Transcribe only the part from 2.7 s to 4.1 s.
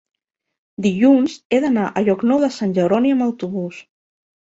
Jeroni amb autobús.